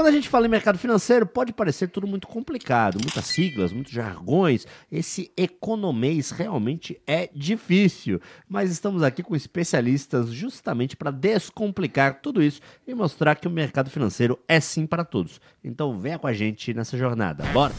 [0.00, 3.92] Quando a gente fala em mercado financeiro, pode parecer tudo muito complicado, muitas siglas, muitos
[3.92, 4.66] jargões.
[4.90, 8.18] Esse economês realmente é difícil,
[8.48, 13.90] mas estamos aqui com especialistas justamente para descomplicar tudo isso e mostrar que o mercado
[13.90, 15.38] financeiro é sim para todos.
[15.62, 17.44] Então venha com a gente nessa jornada.
[17.52, 17.74] Bora!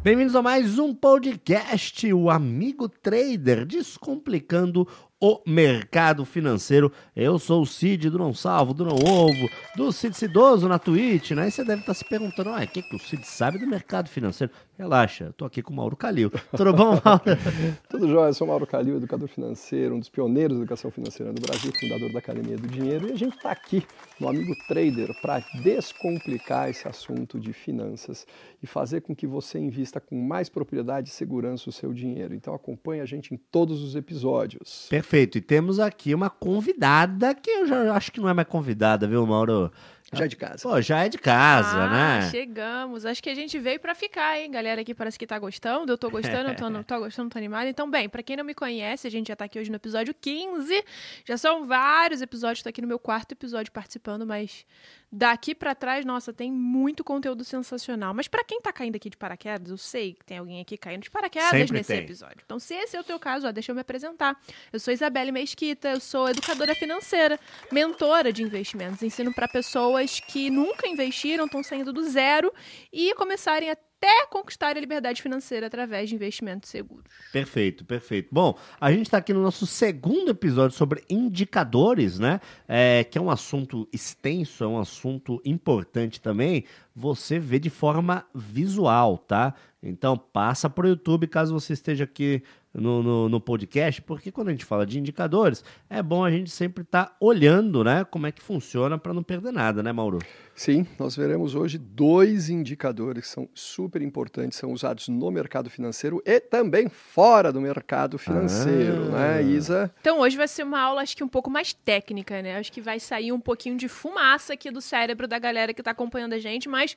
[0.00, 4.88] Bem-vindos a mais um podcast, o Amigo Trader, descomplicando
[5.20, 6.92] o mercado financeiro.
[7.14, 11.32] Eu sou o Cid do Não Salvo, do Não Ovo, do Cid Cidoso na Twitch,
[11.32, 11.48] né?
[11.48, 14.08] E você deve estar se perguntando, ah, o que, que o Cid sabe do mercado
[14.08, 14.52] financeiro?
[14.78, 16.30] Relaxa, tô aqui com o Mauro Calil.
[16.56, 17.22] Tudo bom, Mauro?
[17.90, 21.32] Tudo jóia, eu sou o Mauro Calil, educador financeiro, um dos pioneiros da educação financeira
[21.32, 23.84] no Brasil, fundador da Academia do Dinheiro, e a gente está aqui
[24.20, 28.24] no Amigo Trader para descomplicar esse assunto de finanças
[28.62, 32.32] e fazer com que você invista com mais propriedade e segurança o seu dinheiro.
[32.32, 34.86] Então acompanhe a gente em todos os episódios.
[34.88, 39.08] Perfeito, e temos aqui uma convidada que eu já acho que não é mais convidada,
[39.08, 39.72] viu, Mauro?
[40.12, 40.62] Já é de casa.
[40.62, 42.30] Pô, já é de casa, ah, né?
[42.30, 43.04] Chegamos.
[43.04, 44.50] Acho que a gente veio para ficar, hein?
[44.50, 45.92] Galera aqui parece que tá gostando.
[45.92, 47.68] Eu tô gostando, eu tô, não tô gostando, tô animada.
[47.68, 50.14] Então, bem, para quem não me conhece, a gente já tá aqui hoje no episódio
[50.14, 50.82] 15.
[51.26, 54.64] Já são vários episódios, tô aqui no meu quarto episódio participando, mas
[55.10, 58.12] Daqui para trás, nossa, tem muito conteúdo sensacional.
[58.12, 61.02] Mas para quem tá caindo aqui de paraquedas, eu sei que tem alguém aqui caindo
[61.02, 62.04] de paraquedas Sempre nesse tem.
[62.04, 62.42] episódio.
[62.44, 64.38] Então, se esse é o teu caso, ó, deixa eu me apresentar.
[64.70, 67.40] Eu sou Isabelle Mesquita, eu sou educadora financeira,
[67.72, 69.02] mentora de investimentos.
[69.02, 72.52] Ensino para pessoas que nunca investiram, estão saindo do zero
[72.92, 77.04] e começarem a até conquistar a liberdade financeira através de investimentos seguros.
[77.32, 78.28] Perfeito, perfeito.
[78.30, 82.40] Bom, a gente está aqui no nosso segundo episódio sobre indicadores, né?
[82.66, 86.64] É, que é um assunto extenso, é um assunto importante também.
[86.94, 89.54] Você vê de forma visual, tá?
[89.82, 92.42] Então passa para o YouTube caso você esteja aqui
[92.72, 96.50] no, no, no, podcast, porque quando a gente fala de indicadores, é bom a gente
[96.50, 100.18] sempre estar tá olhando né, como é que funciona para não perder nada, né, Mauro?
[100.54, 106.20] Sim, nós veremos hoje dois indicadores que são super importantes, são usados no mercado financeiro
[106.26, 109.38] e também fora do mercado financeiro, ah.
[109.38, 109.90] né, Isa?
[110.00, 112.58] Então hoje vai ser uma aula, acho que um pouco mais técnica, né?
[112.58, 115.92] Acho que vai sair um pouquinho de fumaça aqui do cérebro da galera que está
[115.92, 116.96] acompanhando a gente, mas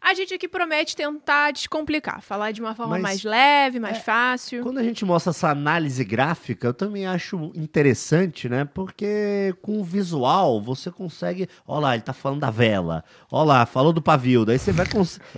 [0.00, 4.00] a gente aqui promete tentar descomplicar, falar de uma forma Mas mais leve, mais é,
[4.00, 4.62] fácil.
[4.62, 8.64] Quando a gente mostra essa análise gráfica, eu também acho interessante, né?
[8.64, 11.48] Porque com o visual você consegue.
[11.66, 13.04] Olha lá, ele tá falando da vela.
[13.30, 14.44] Olha lá, falou do pavio.
[14.44, 14.86] Daí você vai.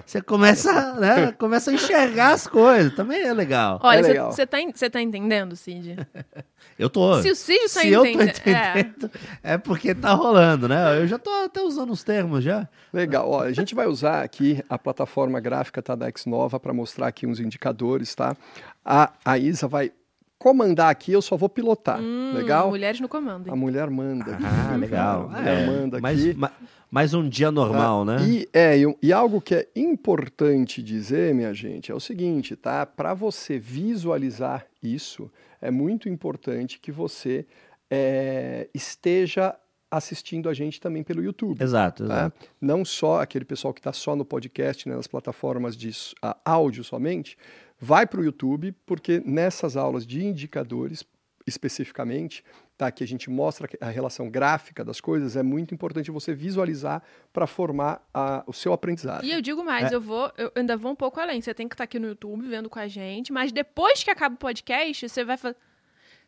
[0.07, 1.33] Você começa, né?
[1.33, 2.95] começa a enxergar as coisas.
[2.95, 3.79] Também é legal.
[3.83, 4.59] Olha, você é tá,
[4.91, 5.97] tá entendendo, Cid?
[6.79, 7.21] Eu tô.
[7.21, 8.21] Se o Cid tá Se entendendo.
[8.21, 9.11] eu tô entendendo,
[9.43, 9.55] é.
[9.55, 9.59] é.
[9.59, 10.99] porque tá rolando, né?
[10.99, 12.69] Eu já tô até usando os termos já.
[12.93, 13.31] Legal.
[13.31, 17.27] Ó, a gente vai usar aqui a plataforma gráfica tá, da Nova para mostrar aqui
[17.27, 18.37] uns indicadores, tá?
[18.85, 19.93] A, a Isa vai
[20.43, 22.01] comandar aqui, eu só vou pilotar.
[22.01, 22.69] Hum, legal?
[22.69, 23.47] Mulheres no comando.
[23.47, 23.53] Hein?
[23.53, 24.39] A mulher manda.
[24.43, 25.31] Ah, legal.
[25.33, 26.37] A mulher é, manda aqui.
[26.91, 28.17] Mais, um dia normal, ah, né?
[28.27, 32.85] E, é, e, e, algo que é importante dizer, minha gente, é o seguinte, tá?
[32.85, 35.31] Para você visualizar isso,
[35.61, 37.47] é muito importante que você
[37.89, 39.55] é, esteja
[39.93, 41.63] assistindo a gente também pelo YouTube.
[41.63, 42.15] Exato, tá?
[42.15, 42.49] exato.
[42.59, 45.91] Não só aquele pessoal que está só no podcast, né, nas plataformas de
[46.25, 47.37] uh, áudio somente,
[47.79, 51.05] vai para o YouTube, porque nessas aulas de indicadores,
[51.47, 52.43] especificamente,
[52.79, 57.03] tá, que a gente mostra a relação gráfica das coisas, é muito importante você visualizar
[57.31, 59.27] para formar a, o seu aprendizado.
[59.27, 59.95] E eu digo mais, é.
[59.95, 61.43] eu vou, eu ainda vou um pouco além.
[61.43, 64.11] Você tem que estar tá aqui no YouTube vendo com a gente, mas depois que
[64.11, 65.57] acaba o podcast, você vai fazer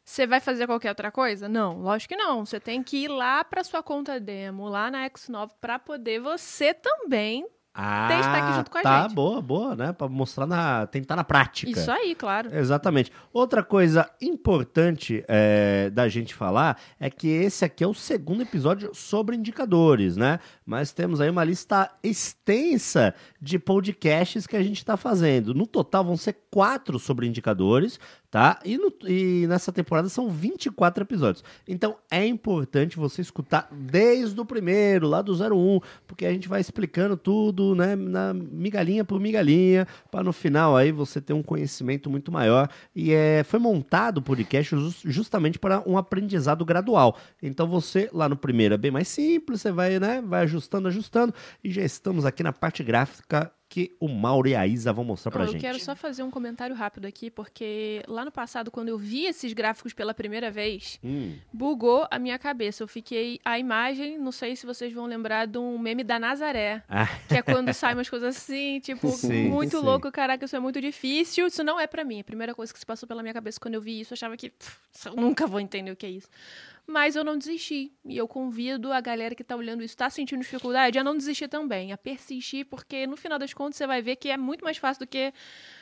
[0.04, 1.48] você vai fazer qualquer outra coisa?
[1.48, 2.44] Não, lógico que não.
[2.44, 6.74] Você tem que ir lá para sua conta demo, lá na X9, para poder você
[6.74, 9.14] também ah, testar aqui junto com a tá, gente.
[9.14, 9.92] boa, boa, né?
[9.92, 11.68] Para mostrar na, tentar na prática.
[11.68, 12.54] Isso aí, claro.
[12.54, 13.10] Exatamente.
[13.32, 18.94] Outra coisa importante é, da gente falar é que esse aqui é o segundo episódio
[18.94, 20.38] sobre indicadores, né?
[20.64, 25.52] Mas temos aí uma lista extensa de podcasts que a gente está fazendo.
[25.52, 27.98] No total vão ser quatro sobre indicadores,
[28.34, 28.58] tá?
[28.64, 31.44] E, no, e, nessa temporada são 24 episódios.
[31.68, 36.60] Então é importante você escutar desde o primeiro, lá do 01, porque a gente vai
[36.60, 42.10] explicando tudo, né, na migalhinha por migalhinha, para no final aí você ter um conhecimento
[42.10, 42.68] muito maior.
[42.92, 47.16] E é, foi montado o podcast justamente para um aprendizado gradual.
[47.40, 51.32] Então você lá no primeiro é bem mais simples, você vai, né, vai ajustando, ajustando,
[51.62, 55.32] e já estamos aqui na parte gráfica que o Mauro e a Isa vão mostrar
[55.32, 55.56] pra eu gente.
[55.56, 59.24] Eu quero só fazer um comentário rápido aqui, porque lá no passado, quando eu vi
[59.24, 61.36] esses gráficos pela primeira vez, hum.
[61.52, 62.84] bugou a minha cabeça.
[62.84, 63.40] Eu fiquei.
[63.44, 66.84] A imagem, não sei se vocês vão lembrar de um meme da Nazaré.
[66.88, 67.08] Ah.
[67.26, 69.84] Que é quando saem umas coisas assim, tipo, sim, muito sim.
[69.84, 71.48] louco, caraca, isso é muito difícil.
[71.48, 72.20] Isso não é para mim.
[72.20, 74.36] A primeira coisa que se passou pela minha cabeça quando eu vi isso, eu achava
[74.36, 76.28] que pff, eu nunca vou entender o que é isso.
[76.86, 77.92] Mas eu não desisti.
[78.04, 81.48] E eu convido a galera que está olhando isso, está sentindo dificuldade, a não desistir
[81.48, 84.76] também, a persistir, porque no final das contas você vai ver que é muito mais
[84.76, 85.32] fácil do que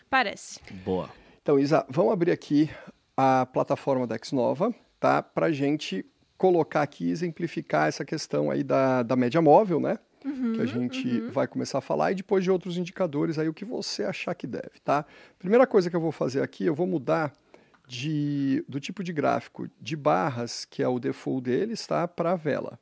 [0.09, 0.61] parece.
[0.85, 1.11] Boa.
[1.43, 2.71] Então, Isa, vamos abrir aqui
[3.17, 5.23] a plataforma da Xnova, tá?
[5.23, 6.07] Para gente
[6.39, 9.99] colocar aqui, exemplificar essa questão aí da, da média móvel, né?
[10.25, 11.31] Uhum, que a gente uhum.
[11.31, 14.47] vai começar a falar e depois de outros indicadores aí o que você achar que
[14.47, 15.05] deve, tá?
[15.37, 17.33] Primeira coisa que eu vou fazer aqui, eu vou mudar
[17.93, 22.09] de, do tipo de gráfico de barras, que é o default deles, tá?
[22.09, 22.81] Para vela.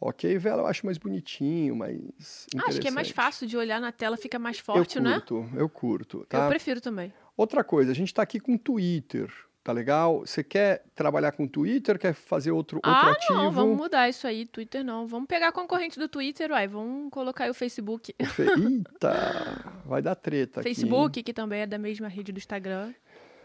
[0.00, 3.92] Ok, vela eu acho mais bonitinho, mais Acho que é mais fácil de olhar na
[3.92, 5.60] tela, fica mais forte, eu curto, né?
[5.60, 6.44] Eu curto, tá?
[6.44, 7.12] Eu prefiro também.
[7.36, 9.32] Outra coisa, a gente está aqui com Twitter,
[9.62, 10.20] tá legal?
[10.20, 13.34] Você quer trabalhar com Twitter, quer fazer outro, outro ah, ativo?
[13.34, 15.06] não, vamos mudar isso aí, Twitter não.
[15.06, 18.12] Vamos pegar a concorrente do Twitter, uai, vamos colocar aí o Facebook.
[18.18, 21.22] Eita, vai dar treta Facebook, aqui.
[21.22, 22.92] que também é da mesma rede do Instagram.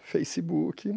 [0.03, 0.95] Facebook.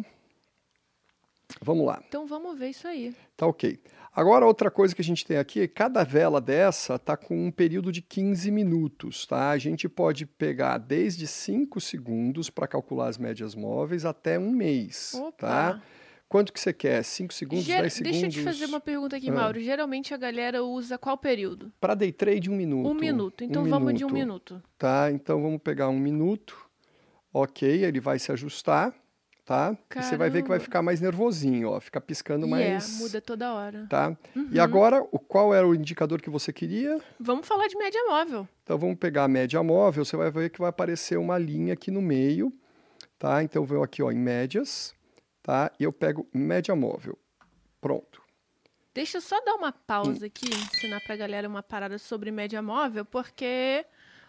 [1.61, 2.01] Vamos lá.
[2.07, 3.15] Então vamos ver isso aí.
[3.35, 3.79] Tá ok.
[4.13, 7.91] Agora, outra coisa que a gente tem aqui, cada vela dessa está com um período
[7.91, 9.51] de 15 minutos, tá?
[9.51, 15.13] A gente pode pegar desde 5 segundos para calcular as médias móveis até um mês,
[15.13, 15.31] Opa.
[15.37, 15.81] tá?
[16.27, 17.03] Quanto que você quer?
[17.03, 18.19] 5 segundos, 10 segundos?
[18.19, 19.33] Deixa eu te fazer uma pergunta aqui, ah.
[19.33, 19.59] Mauro.
[19.61, 21.71] Geralmente a galera usa qual período?
[21.79, 22.89] Para day trade, um minuto.
[22.89, 23.43] Um minuto.
[23.43, 23.97] Então um vamos minuto.
[23.99, 24.63] de um minuto.
[24.77, 26.66] Tá, então vamos pegar um minuto.
[27.39, 28.93] Ok, ele vai se ajustar
[29.47, 29.77] tá?
[29.95, 32.99] E você vai ver que vai ficar mais nervosinho, ó, fica piscando yeah, mais.
[32.99, 33.87] muda toda hora.
[33.89, 34.09] Tá?
[34.35, 34.49] Uhum.
[34.51, 36.99] E agora, o, qual era o indicador que você queria?
[37.17, 38.45] Vamos falar de média móvel.
[38.63, 41.89] Então vamos pegar a média móvel, você vai ver que vai aparecer uma linha aqui
[41.89, 42.51] no meio,
[43.17, 43.41] tá?
[43.41, 44.93] Então eu venho aqui, ó, em médias,
[45.41, 45.71] tá?
[45.79, 47.17] E eu pego média móvel.
[47.79, 48.21] Pronto.
[48.93, 50.27] Deixa eu só dar uma pausa hum.
[50.27, 53.85] aqui, ensinar pra galera uma parada sobre média móvel, porque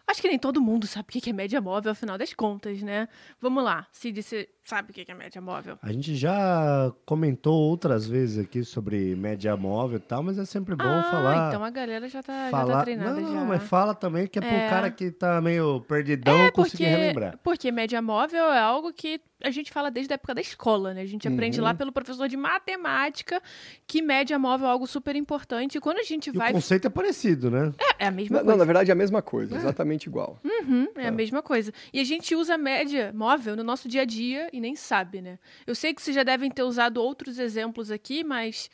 [0.08, 3.06] Acho que nem todo mundo sabe o que é média móvel, afinal das contas, né?
[3.38, 5.78] Vamos lá, Cid, você sabe o que é média móvel?
[5.82, 10.74] A gente já comentou outras vezes aqui sobre média móvel e tal, mas é sempre
[10.74, 11.48] bom ah, falar.
[11.48, 12.66] então a galera já tá, falar...
[12.66, 13.44] já tá treinada Não, já.
[13.44, 17.38] mas fala também que é, é pro cara que tá meio perdidão é conseguir relembrar.
[17.42, 21.00] Porque média móvel é algo que a gente fala desde a época da escola, né?
[21.00, 21.64] A gente aprende uhum.
[21.64, 23.40] lá pelo professor de matemática
[23.86, 25.78] que média móvel é algo super importante.
[25.78, 26.50] E quando a gente e vai.
[26.50, 27.72] O conceito é parecido, né?
[27.78, 28.50] É, é a mesma não, coisa.
[28.50, 29.58] Não, na verdade é a mesma coisa, é.
[29.58, 30.40] exatamente igual.
[30.44, 31.72] Uhum, é, é a mesma coisa.
[31.92, 35.38] E a gente usa média móvel no nosso dia a dia e nem sabe, né?
[35.66, 38.70] Eu sei que vocês já devem ter usado outros exemplos aqui, mas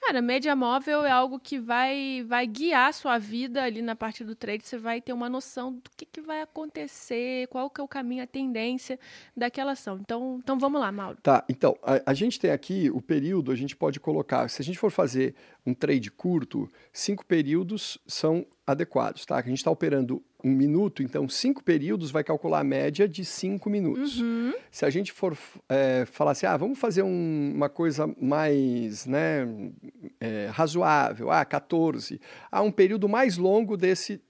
[0.00, 4.22] Cara, média móvel é algo que vai, vai guiar a sua vida ali na parte
[4.22, 4.66] do trade.
[4.66, 8.22] Você vai ter uma noção do que, que vai acontecer, qual que é o caminho,
[8.22, 8.98] a tendência
[9.36, 9.98] daquela ação.
[10.00, 11.18] Então, então vamos lá, Mauro.
[11.22, 14.64] Tá, então, a, a gente tem aqui o período, a gente pode colocar, se a
[14.64, 15.34] gente for fazer
[15.66, 19.36] um trade curto, cinco períodos são adequados, tá?
[19.36, 23.70] A gente está operando um minuto, então cinco períodos vai calcular a média de cinco
[23.70, 24.20] minutos.
[24.20, 24.52] Uhum.
[24.70, 25.36] Se a gente for
[25.68, 29.46] é, falar assim, ah, vamos fazer um, uma coisa mais né,
[30.20, 34.20] é, razoável, ah, 14, há um período mais longo desse,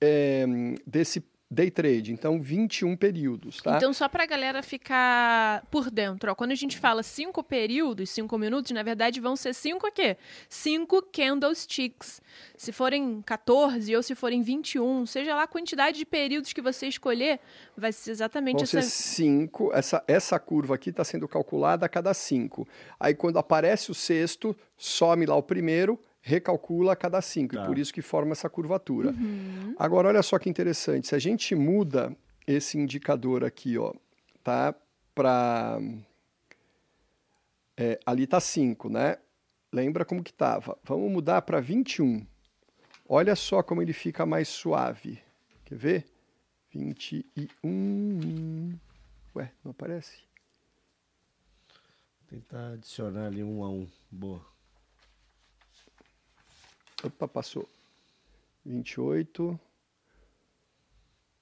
[0.00, 0.44] é,
[0.86, 1.20] desse
[1.52, 3.76] day trade, então 21 períodos, tá?
[3.76, 8.10] Então, só para a galera ficar por dentro, ó, quando a gente fala cinco períodos,
[8.10, 10.16] cinco minutos, na verdade vão ser cinco o quê?
[10.48, 12.22] Cinco candlesticks.
[12.56, 16.86] Se forem 14 ou se forem 21, seja lá a quantidade de períodos que você
[16.86, 17.38] escolher,
[17.76, 18.82] vai ser exatamente vão essa...
[18.82, 22.66] ser cinco, essa, essa curva aqui está sendo calculada a cada cinco.
[22.98, 27.62] Aí quando aparece o sexto, some lá o primeiro, recalcula a cada cinco, tá.
[27.62, 29.10] e por isso que forma essa curvatura.
[29.10, 29.74] Uhum.
[29.76, 33.92] Agora, olha só que interessante, se a gente muda esse indicador aqui, ó,
[34.42, 34.74] tá,
[35.14, 35.78] para...
[37.76, 39.16] É, ali está 5, né?
[39.72, 40.78] Lembra como que estava?
[40.84, 42.24] Vamos mudar para 21.
[43.08, 45.20] Olha só como ele fica mais suave.
[45.64, 46.06] Quer ver?
[46.70, 48.78] 21.
[49.34, 50.18] Ué, não aparece?
[52.20, 53.88] Vou tentar adicionar ali um a um.
[54.10, 54.52] Boa.
[57.04, 57.68] Opa, passou.
[58.64, 59.58] 28.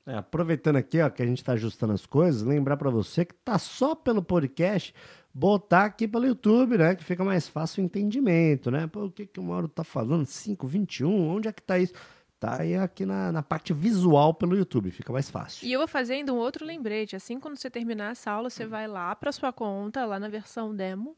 [0.06, 3.34] É, aproveitando aqui, ó, que a gente está ajustando as coisas, lembrar para você que
[3.34, 4.94] tá só pelo podcast,
[5.32, 6.94] botar aqui pelo YouTube, né?
[6.94, 8.86] Que fica mais fácil o entendimento, né?
[8.86, 10.26] Pô, o que, que o Mauro tá falando?
[10.26, 11.92] 521, onde é que tá isso?
[12.40, 15.68] Tá aí aqui na, na parte visual pelo YouTube, fica mais fácil.
[15.68, 17.14] E eu vou fazendo um outro lembrete.
[17.14, 20.74] Assim, quando você terminar essa aula, você vai lá para sua conta, lá na versão
[20.74, 21.14] demo,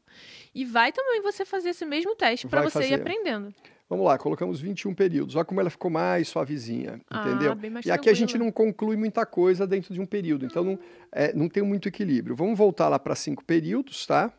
[0.53, 2.89] e vai também você fazer esse mesmo teste para você fazer.
[2.89, 3.55] ir aprendendo.
[3.93, 5.35] Vamos lá, colocamos 21 períodos.
[5.35, 7.55] Olha como ela ficou mais suavezinha, ah, entendeu?
[7.85, 10.79] e aqui a gente não conclui muita coisa dentro de um período, então não,
[11.11, 12.35] é, não tem muito equilíbrio.
[12.35, 14.33] Vamos voltar lá para cinco períodos, tá?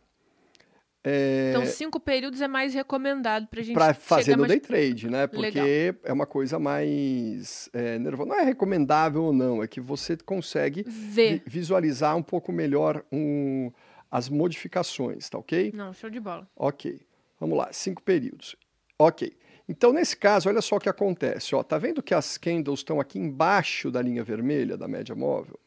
[1.04, 1.50] É...
[1.50, 4.50] Então, cinco períodos é mais recomendado para a gente Para fazer no mais...
[4.50, 5.28] day trade, né?
[5.28, 6.00] Porque Legal.
[6.02, 8.30] é uma coisa mais é, nervosa.
[8.30, 13.70] Não é recomendável ou não, é que você consegue vi visualizar um pouco melhor um,
[14.10, 15.70] as modificações, tá ok?
[15.72, 16.48] Não, show de bola.
[16.56, 17.00] Ok.
[17.38, 18.56] Vamos lá, cinco períodos.
[18.98, 19.36] Ok.
[19.68, 21.54] Então, nesse caso, olha só o que acontece.
[21.54, 25.58] Ó, tá vendo que as candles estão aqui embaixo da linha vermelha da média móvel?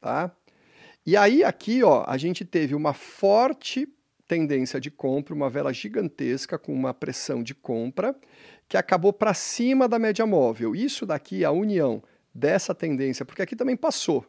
[0.00, 0.30] Tá?
[1.06, 3.88] E aí, aqui, ó, a gente teve uma forte
[4.26, 8.14] tendência de compra, uma vela gigantesca com uma pressão de compra,
[8.68, 10.74] que acabou para cima da média móvel.
[10.74, 12.02] Isso daqui, a união
[12.34, 14.26] dessa tendência, porque aqui também passou,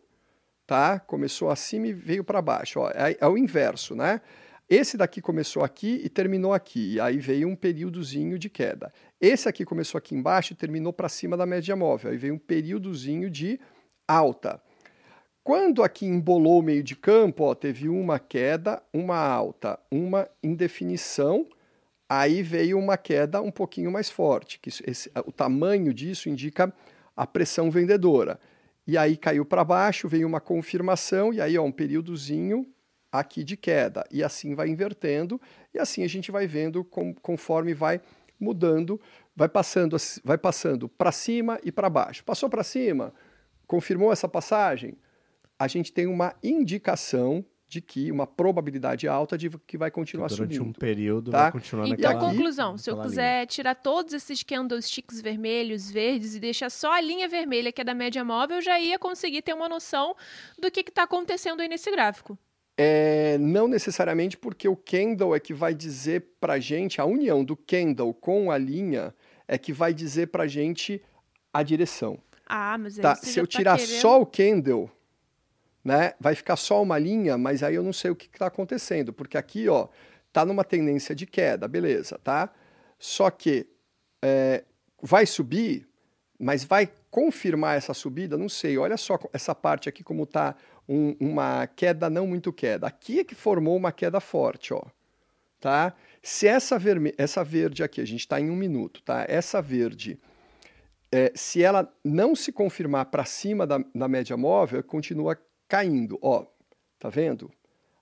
[0.67, 0.99] tá?
[0.99, 2.79] Começou acima e veio para baixo.
[2.79, 4.21] Ó, é, é o inverso, né?
[4.67, 8.91] Esse daqui começou aqui e terminou aqui, e aí veio um períodozinho de queda.
[9.21, 12.39] Esse aqui começou aqui embaixo e terminou para cima da média móvel, aí veio um
[12.39, 13.59] períodozinho de
[14.07, 14.59] alta.
[15.43, 21.47] Quando aqui embolou o meio de campo, ó, teve uma queda, uma alta, uma indefinição,
[22.09, 26.73] aí veio uma queda um pouquinho mais forte, que esse, o tamanho disso indica
[27.15, 28.39] a pressão vendedora.
[28.87, 32.65] E aí caiu para baixo, veio uma confirmação, e aí ó, um períodozinho
[33.19, 34.05] aqui de queda.
[34.11, 35.39] E assim vai invertendo,
[35.73, 38.01] e assim a gente vai vendo com, conforme vai
[38.39, 38.99] mudando,
[39.35, 42.23] vai passando, vai passando para cima e para baixo.
[42.23, 43.13] Passou para cima,
[43.67, 44.97] confirmou essa passagem,
[45.57, 50.55] a gente tem uma indicação de que uma probabilidade alta de que vai continuar Durante
[50.55, 50.69] subindo.
[50.69, 51.43] um período tá?
[51.43, 52.31] vai continuar Então, naquela...
[52.31, 53.45] conclusão, se eu quiser linha.
[53.47, 57.95] tirar todos esses candlesticks vermelhos, verdes e deixar só a linha vermelha, que é da
[57.95, 60.15] média móvel, eu já ia conseguir ter uma noção
[60.59, 62.37] do que está acontecendo aí nesse gráfico.
[62.77, 67.55] É, não necessariamente porque o candle é que vai dizer para gente, a união do
[67.55, 69.13] candle com a linha
[69.47, 71.01] é que vai dizer para gente
[71.53, 72.19] a direção.
[72.45, 73.15] Ah, mas aí Tá?
[73.15, 74.01] Se eu tá tirar querendo...
[74.01, 74.91] só o candle,
[75.83, 79.13] né, vai ficar só uma linha, mas aí eu não sei o que está acontecendo,
[79.13, 79.87] porque aqui, ó,
[80.33, 82.51] tá numa tendência de queda, beleza, tá?
[82.99, 83.67] Só que
[84.21, 84.65] é,
[85.01, 85.87] vai subir,
[86.37, 88.37] mas vai confirmar essa subida?
[88.37, 88.77] Não sei.
[88.77, 90.55] Olha só essa parte aqui como tá
[90.87, 92.87] um- uma queda não muito queda.
[92.87, 94.81] Aqui é que formou uma queda forte, ó,
[95.59, 95.93] tá?
[96.21, 99.25] Se essa, verme essa verde aqui, a gente está em um minuto, tá?
[99.27, 100.19] Essa verde
[101.11, 106.19] é, se ela não se confirmar para cima da, da média móvel, continua caindo.
[106.21, 106.45] Ó,
[106.99, 107.51] tá vendo?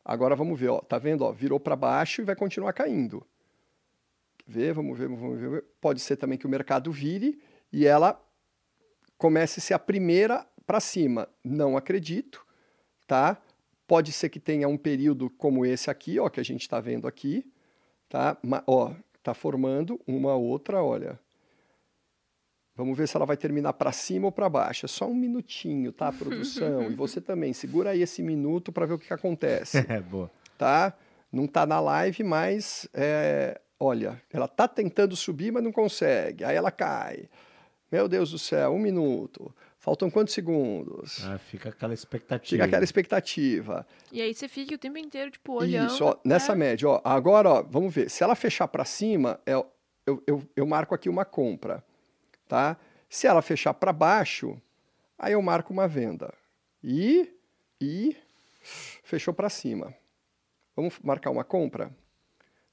[0.03, 1.23] Agora vamos ver, ó, tá vendo?
[1.23, 3.25] Ó, virou para baixo e vai continuar caindo.
[4.47, 4.73] Ver?
[4.73, 5.63] Vamos ver, vamos ver.
[5.79, 8.19] Pode ser também que o mercado vire e ela
[9.17, 11.29] comece a ser a primeira para cima.
[11.43, 12.42] Não acredito,
[13.07, 13.37] tá?
[13.87, 17.07] Pode ser que tenha um período como esse aqui, ó, que a gente está vendo
[17.07, 17.45] aqui,
[18.09, 18.37] tá?
[18.43, 21.19] Ma- ó, tá formando uma outra, olha.
[22.75, 24.85] Vamos ver se ela vai terminar para cima ou para baixo.
[24.85, 26.89] É só um minutinho, tá, produção?
[26.89, 30.31] e você também, segura aí esse minuto para ver o que, que acontece, É, boa.
[30.57, 30.93] tá?
[31.31, 36.43] Não tá na live, mas é, olha, ela tá tentando subir, mas não consegue.
[36.43, 37.27] Aí ela cai.
[37.91, 39.53] Meu Deus do céu, um minuto.
[39.83, 41.25] Faltam quantos segundos?
[41.25, 42.55] Ah, fica aquela expectativa.
[42.55, 43.85] Fica aquela expectativa.
[44.13, 45.91] E aí você fica o tempo inteiro, tipo, olhando.
[45.91, 47.01] Isso, ó, nessa média, ó.
[47.03, 48.09] Agora, ó, vamos ver.
[48.09, 51.83] Se ela fechar para cima, é, eu, eu, eu marco aqui uma compra,
[52.47, 52.77] tá?
[53.09, 54.57] Se ela fechar para baixo,
[55.19, 56.33] aí eu marco uma venda.
[56.81, 57.29] E,
[57.81, 58.15] e
[59.03, 59.93] fechou para cima.
[60.77, 61.93] Vamos marcar uma compra?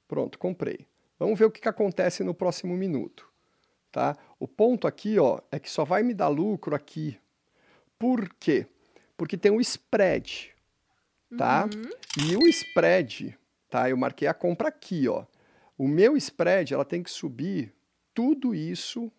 [0.07, 0.87] Pronto, comprei.
[1.19, 3.29] Vamos ver o que, que acontece no próximo minuto,
[3.91, 4.17] tá?
[4.39, 7.17] O ponto aqui, ó, é que só vai me dar lucro aqui.
[7.99, 8.65] Por quê?
[9.17, 10.51] Porque tem um spread,
[11.37, 11.69] tá?
[12.17, 13.37] E o spread,
[13.69, 13.89] tá?
[13.89, 15.25] Eu marquei a compra aqui, ó.
[15.77, 17.73] O meu spread, ela tem que subir
[18.13, 19.11] tudo isso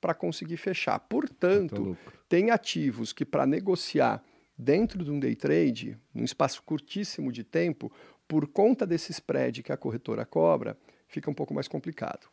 [0.00, 0.98] para conseguir fechar.
[1.00, 2.12] Portanto, louco.
[2.28, 4.22] tem ativos que para negociar
[4.56, 7.92] dentro de um day trade, num espaço curtíssimo de tempo,
[8.26, 10.76] por conta desse spread que a corretora cobra,
[11.08, 12.28] fica um pouco mais complicado.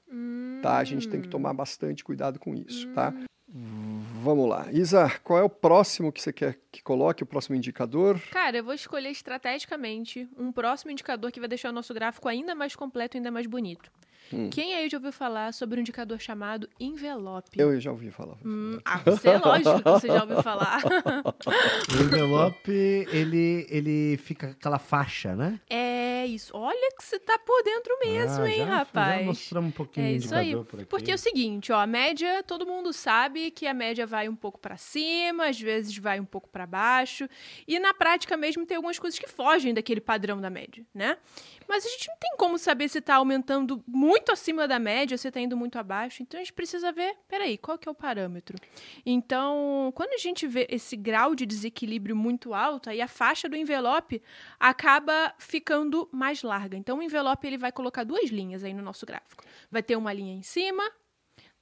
[0.61, 0.77] Tá?
[0.77, 3.13] A gente tem que tomar bastante cuidado com isso, tá?
[3.47, 4.67] Vamos lá.
[4.71, 8.19] Isa, qual é o próximo que você quer que coloque, o próximo indicador?
[8.31, 12.55] Cara, eu vou escolher estrategicamente um próximo indicador que vai deixar o nosso gráfico ainda
[12.55, 13.91] mais completo, ainda mais bonito.
[14.33, 14.49] Hum.
[14.49, 17.59] Quem aí já ouviu falar sobre um indicador chamado envelope?
[17.59, 18.37] Eu já ouvi falar.
[18.43, 20.81] Hum, ah, você, é lógico que você já ouviu falar.
[21.45, 22.71] O envelope,
[23.11, 25.59] ele, ele fica com aquela faixa, né?
[25.69, 26.57] é isso.
[26.57, 29.19] Olha que você tá por dentro mesmo, Ah, hein, já- rapaz?
[29.19, 30.55] Já mostramos um pouquinho É isso aí.
[30.55, 30.85] por aqui.
[30.85, 34.35] Porque é o seguinte, ó, a média, todo mundo sabe que a média vai um
[34.35, 37.29] pouco para cima, às vezes vai um pouco para baixo,
[37.67, 41.17] e na prática mesmo tem algumas coisas que fogem daquele padrão da média, né?
[41.67, 45.27] Mas a gente não tem como saber se está aumentando muito acima da média, se
[45.27, 46.21] está indo muito abaixo.
[46.21, 48.57] Então a gente precisa ver, peraí, qual que é o parâmetro?
[49.05, 53.55] Então, quando a gente vê esse grau de desequilíbrio muito alto, aí a faixa do
[53.55, 54.21] envelope
[54.59, 56.77] acaba ficando mais larga.
[56.77, 59.43] Então o envelope ele vai colocar duas linhas aí no nosso gráfico.
[59.71, 60.83] Vai ter uma linha em cima,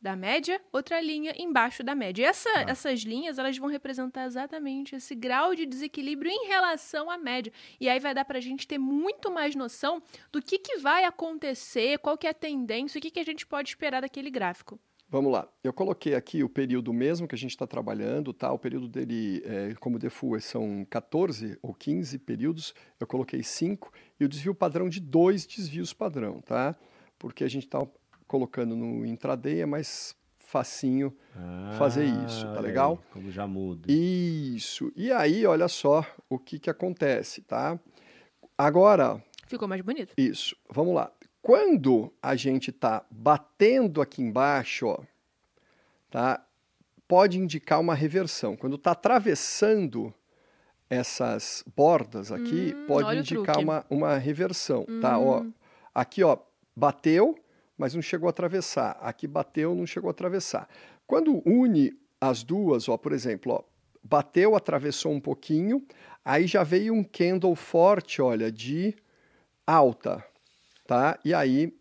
[0.04, 2.22] da média, outra linha embaixo da média.
[2.22, 2.66] E essa, ah.
[2.68, 7.54] essas linhas, elas vão representar exatamente esse grau de desequilíbrio em relação à média.
[7.80, 11.06] E aí vai dar para a gente ter muito mais noção do que, que vai
[11.06, 14.78] acontecer, qual que é a tendência, o que, que a gente pode esperar daquele gráfico.
[15.08, 15.48] Vamos lá.
[15.64, 18.52] Eu coloquei aqui o período mesmo que a gente está trabalhando, tá?
[18.52, 22.74] O período dele, é, como default, são 14 ou 15 períodos.
[23.00, 26.76] Eu coloquei 5 e o desvio padrão de dois desvios padrão, tá?
[27.18, 27.88] Porque a gente está
[28.34, 32.98] colocando no intraday é mais facinho ah, fazer isso, tá legal?
[33.00, 33.92] Aí, como já muda.
[33.92, 34.92] Isso.
[34.96, 37.80] E aí, olha só o que que acontece, tá?
[38.58, 39.24] Agora...
[39.46, 40.16] Ficou mais bonito.
[40.18, 40.56] Isso.
[40.68, 41.12] Vamos lá.
[41.44, 44.98] Quando a gente está batendo aqui embaixo, ó,
[46.10, 46.44] tá?
[47.08, 48.56] Pode indicar uma reversão.
[48.56, 50.12] Quando está atravessando
[50.90, 55.00] essas bordas aqui, hum, pode indicar uma, uma reversão, hum.
[55.00, 55.20] tá?
[55.20, 55.46] Ó,
[55.94, 56.36] aqui, ó,
[56.76, 57.38] bateu,
[57.78, 58.98] mas não chegou a atravessar.
[59.02, 60.68] Aqui bateu, não chegou a atravessar.
[61.06, 63.64] Quando une as duas, ó, por exemplo, ó,
[64.04, 65.86] bateu, atravessou um pouquinho,
[66.24, 68.96] aí já veio um candle forte, olha, de
[69.66, 70.24] alta,
[70.88, 71.20] tá?
[71.24, 71.74] E aí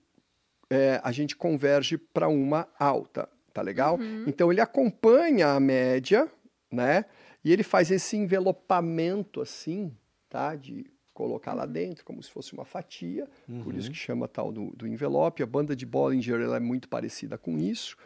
[0.71, 3.99] é, a gente converge para uma alta, tá legal?
[3.99, 4.25] Uhum.
[4.27, 6.29] Então ele acompanha a média,
[6.71, 7.05] né?
[7.45, 9.95] E ele faz esse envelopamento assim,
[10.29, 10.55] tá?
[10.55, 13.63] De colocar lá dentro, como se fosse uma fatia, uhum.
[13.63, 13.93] por isso uhum.
[13.93, 15.43] que chama tal do, do envelope.
[15.43, 17.97] A banda de Bollinger ela é muito parecida com isso,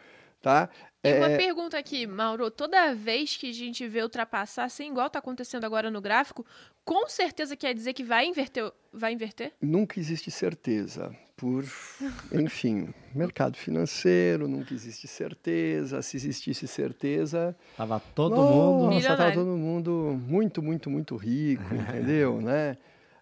[0.41, 0.69] tá?
[1.03, 1.17] E é...
[1.19, 5.63] uma pergunta aqui, Mauro, toda vez que a gente vê ultrapassar, assim, igual está acontecendo
[5.63, 6.45] agora no gráfico,
[6.83, 8.71] com certeza quer dizer que vai inverter?
[8.91, 9.53] Vai inverter?
[9.61, 11.15] Nunca existe certeza.
[11.35, 11.63] Por,
[12.33, 16.01] enfim, mercado financeiro, nunca existe certeza.
[16.01, 17.55] Se existisse certeza.
[17.75, 18.91] Tava todo mundo.
[18.91, 22.41] Nossa, tava todo mundo muito, muito, muito rico, entendeu?
[22.41, 22.77] né?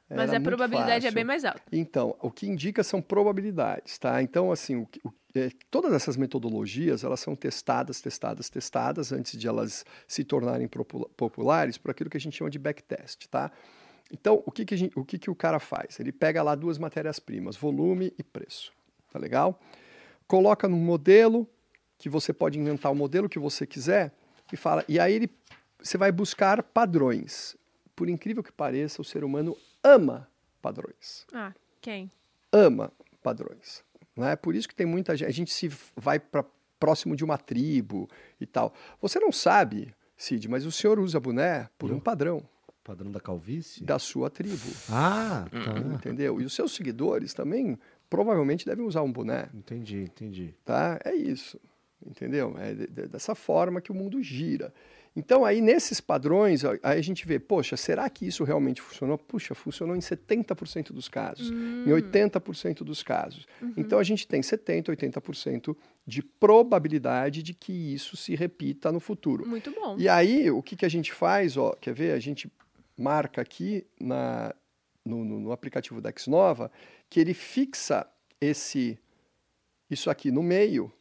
[0.09, 1.07] Mas a probabilidade fácil.
[1.07, 1.61] é bem mais alta.
[1.71, 4.21] Então, o que indica são probabilidades, tá?
[4.21, 9.47] Então, assim, o, o, é, todas essas metodologias, elas são testadas, testadas, testadas, antes de
[9.47, 10.69] elas se tornarem
[11.17, 13.51] populares, por aquilo que a gente chama de backtest, tá?
[14.11, 15.99] Então, o que, que, gente, o, que, que o cara faz?
[15.99, 18.71] Ele pega lá duas matérias-primas, volume e preço,
[19.11, 19.59] tá legal?
[20.27, 21.49] Coloca num modelo,
[21.97, 24.13] que você pode inventar o modelo que você quiser,
[24.53, 25.29] e fala, e aí ele,
[25.81, 27.57] você vai buscar padrões.
[27.95, 30.27] Por incrível que pareça, o ser humano ama
[30.61, 31.25] padrões.
[31.31, 32.11] Ah, quem?
[32.51, 33.83] Ama padrões.
[34.15, 36.43] Não é por isso que tem muita gente, a gente se vai para
[36.79, 38.73] próximo de uma tribo e tal.
[39.01, 42.41] Você não sabe, Cid, mas o senhor usa boné por um padrão.
[42.83, 43.83] Padrão da calvície?
[43.83, 44.71] Da sua tribo.
[44.89, 45.79] Ah, tá.
[45.95, 46.39] Entendeu?
[46.39, 49.49] E os seus seguidores também provavelmente devem usar um boné.
[49.53, 50.53] Entendi, entendi.
[50.63, 50.99] Tá?
[51.03, 51.59] É isso.
[52.05, 52.55] Entendeu?
[52.57, 54.71] É dessa forma que o mundo gira.
[55.15, 59.17] Então, aí nesses padrões, aí a gente vê, poxa, será que isso realmente funcionou?
[59.17, 61.85] Puxa, funcionou em 70% dos casos, hum.
[61.87, 63.47] em 80% dos casos.
[63.61, 63.73] Uhum.
[63.77, 65.75] Então, a gente tem 70%, 80%
[66.05, 69.47] de probabilidade de que isso se repita no futuro.
[69.47, 69.95] Muito bom.
[69.97, 71.55] E aí, o que, que a gente faz?
[71.55, 72.11] Ó, quer ver?
[72.11, 72.51] A gente
[72.97, 74.53] marca aqui na,
[75.05, 76.71] no, no, no aplicativo da Xnova
[77.09, 78.05] que ele fixa
[78.41, 78.99] esse
[79.89, 80.91] isso aqui no meio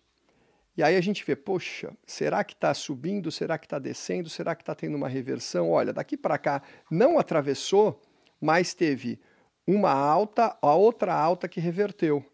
[0.76, 3.30] e aí a gente vê, poxa, será que está subindo?
[3.30, 4.28] Será que está descendo?
[4.28, 5.70] Será que está tendo uma reversão?
[5.70, 8.02] Olha, daqui para cá não atravessou,
[8.40, 9.20] mas teve
[9.66, 12.24] uma alta, a outra alta que reverteu.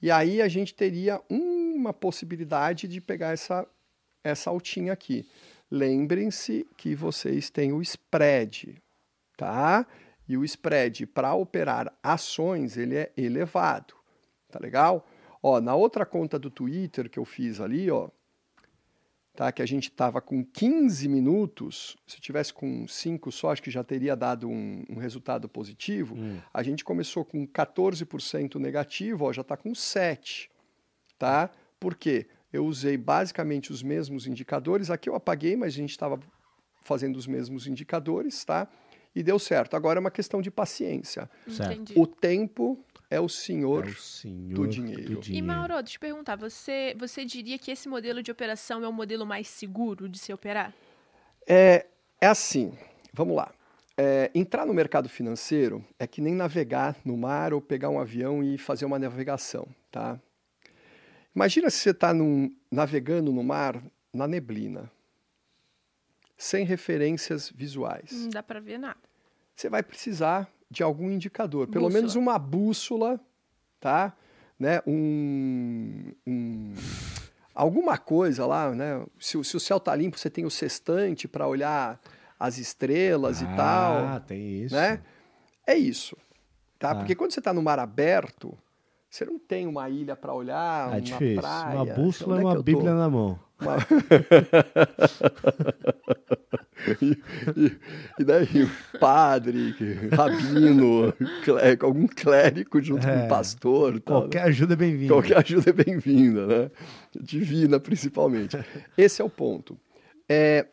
[0.00, 3.66] E aí a gente teria uma possibilidade de pegar essa,
[4.22, 5.26] essa altinha aqui.
[5.70, 8.80] Lembrem-se que vocês têm o spread,
[9.38, 9.86] tá?
[10.28, 13.94] E o spread para operar ações, ele é elevado,
[14.50, 15.06] tá legal?
[15.42, 18.08] Ó, na outra conta do Twitter que eu fiz ali, ó,
[19.36, 23.70] tá, que a gente estava com 15 minutos, se tivesse com 5 só, acho que
[23.70, 26.16] já teria dado um, um resultado positivo.
[26.16, 26.38] Hum.
[26.52, 30.48] A gente começou com 14% negativo, ó, já está com 7%.
[31.18, 31.50] Tá?
[31.78, 32.26] Por quê?
[32.52, 34.90] Eu usei basicamente os mesmos indicadores.
[34.90, 36.18] Aqui eu apaguei, mas a gente estava
[36.82, 38.68] fazendo os mesmos indicadores, tá?
[39.14, 39.76] E deu certo.
[39.76, 41.28] Agora é uma questão de paciência.
[41.48, 41.98] Certo.
[42.00, 45.02] O tempo é o senhor, é o senhor do, dinheiro.
[45.02, 45.32] do, dinheiro.
[45.32, 48.88] E Mauro, deixa eu te perguntar, você, você diria que esse modelo de operação é
[48.88, 50.74] o modelo mais seguro de se operar?
[51.46, 51.86] É,
[52.20, 52.76] é assim,
[53.12, 53.52] vamos lá.
[53.96, 58.42] É, entrar no mercado financeiro é que nem navegar no mar ou pegar um avião
[58.42, 60.20] e fazer uma navegação, tá?
[61.34, 62.12] Imagina se você está
[62.70, 64.90] navegando no mar na neblina,
[66.36, 68.10] sem referências visuais.
[68.12, 68.98] Não dá para ver nada.
[69.54, 72.00] Você vai precisar de algum indicador, pelo bússola.
[72.00, 73.20] menos uma bússola,
[73.80, 74.14] tá?
[74.58, 74.80] Né?
[74.86, 76.74] Um, um,
[77.54, 79.04] alguma coisa lá, né?
[79.18, 82.00] Se, se o céu tá limpo, você tem o sextante para olhar
[82.38, 84.06] as estrelas ah, e tal.
[84.06, 84.74] Ah, tem isso.
[84.74, 85.00] Né?
[85.66, 86.16] É isso,
[86.78, 86.90] tá?
[86.90, 86.94] Ah.
[86.96, 88.56] Porque quando você está no mar aberto,
[89.08, 91.40] Você não tem uma ilha para olhar, É uma difícil.
[91.40, 91.76] praia.
[91.76, 92.64] Uma bússola e é uma que eu tô?
[92.64, 93.38] bíblia na mão.
[93.60, 93.76] Uma-
[97.00, 97.10] e,
[97.60, 97.76] e-
[98.20, 98.68] e daí
[99.00, 99.74] padre,
[100.12, 101.12] rabino,
[101.44, 103.24] clé- algum clérigo junto com É.
[103.24, 103.96] um pastor.
[103.96, 104.20] e tal, né?
[104.24, 105.14] Qualquer ajuda é bem-vinda.
[105.14, 106.70] Qualquer ajuda é bem-vinda, né?
[107.18, 108.56] Divina, principalmente.
[108.96, 109.78] Esse é o ponto.
[110.28, 110.66] É,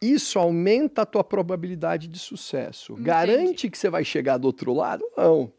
[0.00, 2.92] isso aumenta a tua probabilidade de sucesso.
[2.92, 3.06] Entendi.
[3.06, 5.04] Garante que você vai chegar do outro lado?
[5.16, 5.52] Não.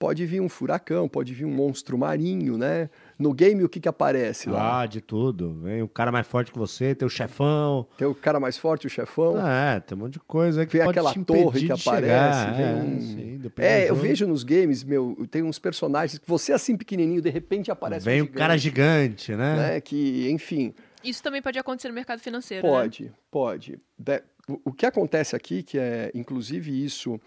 [0.00, 2.88] Pode vir um furacão, pode vir um monstro marinho, né?
[3.18, 4.80] No game, o que que aparece lá?
[4.80, 5.52] Ah, de tudo.
[5.62, 7.86] Vem o cara mais forte que você, tem o chefão.
[7.98, 9.36] Tem o cara mais forte, o chefão.
[9.46, 12.56] É, tem um monte de coisa que Vem pode aquela torre que aparece, chegar.
[12.56, 16.54] vem é, um- sim, É, eu vejo nos games, meu, tem uns personagens que você
[16.54, 19.54] assim pequenininho, de repente aparece Vem um o cara gigante, né?
[19.74, 19.80] né?
[19.82, 20.72] Que, enfim,
[21.04, 22.66] Isso também pode acontecer no mercado financeiro.
[22.66, 22.72] né?
[22.72, 23.78] Pode, pode.
[23.98, 27.20] De- o- o que acontece aqui, que é, inclusive, isso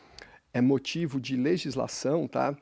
[0.52, 2.56] é motivo de legislação, tá?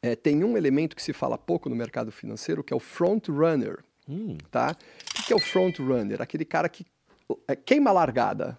[0.00, 3.28] É, tem um elemento que se fala pouco no mercado financeiro, que é o front
[3.28, 4.74] runner, Hum, tá?
[5.20, 6.22] O que é o front runner?
[6.22, 6.86] Aquele cara que
[7.46, 8.58] é, queima a largada,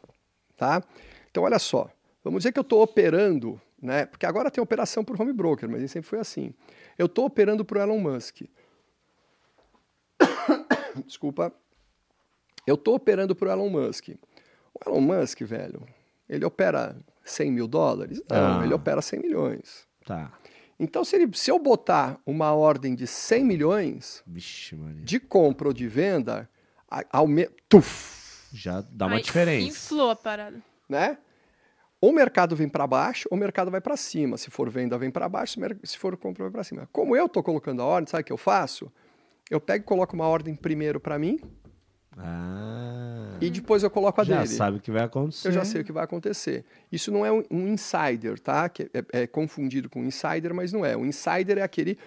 [0.55, 0.83] tá?
[1.31, 1.89] Então, olha só,
[2.23, 4.05] vamos dizer que eu estou operando, né?
[4.05, 6.53] Porque agora tem operação por home broker, mas sempre foi assim.
[6.97, 8.41] Eu estou operando para o Elon Musk.
[11.05, 11.51] Desculpa.
[12.67, 14.09] Eu estou operando para o Elon Musk.
[14.73, 15.81] O Elon Musk, velho,
[16.27, 18.21] ele opera 100 mil dólares?
[18.29, 18.63] Não, Ah.
[18.65, 19.87] ele opera 100 milhões.
[20.05, 20.31] tá.
[20.79, 25.73] Então, se, ele- se eu botar uma ordem de 100 milhões Vixe, de compra ou
[25.73, 26.49] de venda.
[27.67, 29.67] Tuf, Já dá uma Aí diferença.
[29.67, 30.61] Inflou a parada.
[30.87, 31.17] né?
[32.01, 34.37] O mercado vem para baixo, o mercado vai para cima.
[34.37, 36.87] Se for venda, vem para baixo, se for compra, vai para cima.
[36.93, 38.89] Como eu estou colocando a ordem, sabe o que eu faço?
[39.51, 41.39] Eu pego e coloco uma ordem primeiro para mim
[42.21, 43.37] Ah.
[43.41, 44.47] e depois eu coloco a já dele.
[44.49, 45.47] sabe o que vai acontecer.
[45.47, 46.65] Eu já sei o que vai acontecer.
[46.91, 48.67] Isso não é um, um insider, tá?
[48.67, 50.95] Que é, é confundido com insider, mas não é.
[50.97, 51.97] O insider é aquele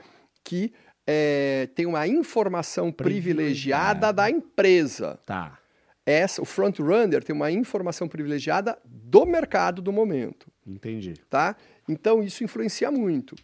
[0.45, 0.73] que
[1.07, 4.13] é, tem uma informação privilegiada Privilegiada.
[4.13, 5.19] da empresa.
[5.25, 5.59] Tá.
[6.05, 11.15] Essa, o front runner tem uma informação privilegiada do mercado do momento, Entendi.
[11.31, 11.57] tá?
[11.89, 13.37] Então isso influencia muito,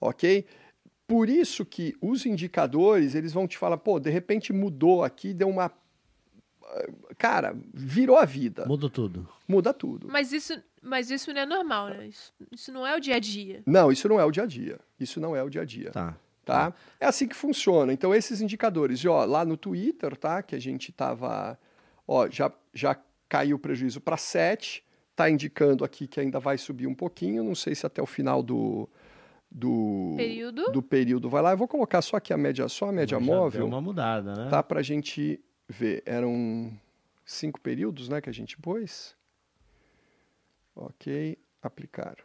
[0.00, 0.44] ok?
[1.06, 5.48] Por isso que os indicadores eles vão te falar, pô, de repente mudou aqui, deu
[5.48, 5.70] uma,
[7.18, 9.28] cara, virou a vida, Muda tudo.
[9.48, 10.08] muda tudo.
[10.10, 12.06] Mas isso, mas isso não é normal, né?
[12.08, 13.62] Isso, isso não é o dia a dia.
[13.66, 14.78] Não, isso não é o dia a dia.
[14.98, 15.90] Isso não é o dia a dia.
[15.90, 16.16] Tá.
[16.44, 16.72] Tá?
[16.98, 17.92] É assim que funciona.
[17.92, 20.42] Então, esses indicadores, e, ó, lá no Twitter, tá?
[20.42, 21.58] Que a gente tava.
[22.08, 22.96] Ó, já, já
[23.28, 24.82] caiu o prejuízo para 7.
[25.14, 27.44] Tá indicando aqui que ainda vai subir um pouquinho.
[27.44, 28.88] Não sei se até o final do.
[29.52, 30.70] Do Período?
[30.70, 31.50] do período vai lá.
[31.52, 33.80] Eu vou colocar só aqui a média, só a média Mas já móvel, Deu uma
[33.80, 34.48] mudada, né?
[34.48, 34.62] tá?
[34.62, 36.02] Pra gente ver.
[36.04, 36.72] Eram
[37.24, 38.20] cinco períodos, né?
[38.20, 39.16] Que a gente pôs.
[40.74, 42.16] Ok, aplicar.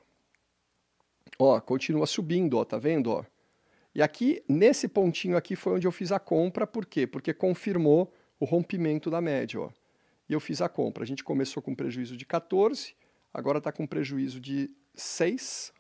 [1.38, 3.26] Ó, continua subindo, ó, tá vendo, ó?
[3.94, 7.08] E aqui, nesse pontinho aqui foi onde eu fiz a compra, por quê?
[7.08, 9.70] Porque confirmou o rompimento da média, ó.
[10.28, 11.04] E eu fiz a compra.
[11.04, 12.96] A gente começou com prejuízo de 14,
[13.34, 15.74] agora está com prejuízo de 6,